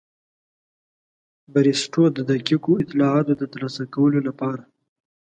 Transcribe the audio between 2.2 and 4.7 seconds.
دقیقو اطلاعاتو د ترلاسه کولو لپاره.